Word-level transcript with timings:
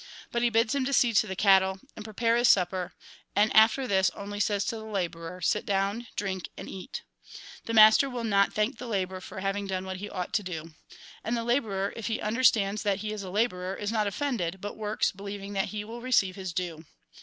But 0.31 0.41
he 0.41 0.49
bids 0.49 0.73
him 0.73 0.91
see 0.91 1.13
to 1.13 1.27
the 1.27 1.35
cattle, 1.35 1.79
and 1.95 2.03
prepare 2.03 2.35
his 2.35 2.47
supper, 2.49 2.95
and 3.35 3.55
after 3.55 3.85
this 3.85 4.09
only 4.15 4.39
says 4.39 4.65
to 4.65 4.75
the 4.77 4.83
labourer:' 4.83 5.41
Sit 5.43 5.63
down, 5.63 6.07
drink 6.15 6.49
and 6.57 6.67
eat.' 6.67 7.03
The 7.65 7.75
master 7.75 8.09
will 8.09 8.23
not 8.23 8.51
thank 8.51 8.79
the 8.79 8.87
labourer 8.87 9.21
for 9.21 9.41
having 9.41 9.67
done 9.67 9.85
what 9.85 9.97
he 9.97 10.09
ought 10.09 10.33
to 10.33 10.41
do. 10.41 10.73
And 11.23 11.37
the 11.37 11.43
labourer, 11.43 11.93
if 11.95 12.07
he 12.07 12.19
under 12.19 12.43
stands 12.43 12.81
that 12.81 13.01
he 13.01 13.11
is 13.11 13.21
a 13.21 13.29
labourer, 13.29 13.75
is 13.75 13.91
not 13.91 14.07
offended, 14.07 14.57
but 14.59 14.75
works, 14.75 15.11
believing 15.11 15.53
that 15.53 15.65
he 15.67 15.83
will 15.83 16.01
receive 16.01 16.35
his 16.35 16.51
due. 16.51 16.85